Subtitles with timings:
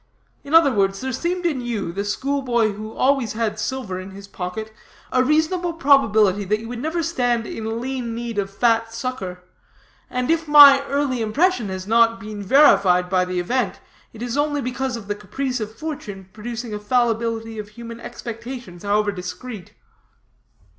[0.43, 4.27] In other words, there seemed in you, the schoolboy who always had silver in his
[4.27, 4.73] pocket,
[5.11, 9.43] a reasonable probability that you would never stand in lean need of fat succor;
[10.09, 13.79] and if my early impression has not been verified by the event,
[14.11, 18.81] it is only because of the caprice of fortune producing a fallibility of human expectations,
[18.81, 19.75] however discreet.'"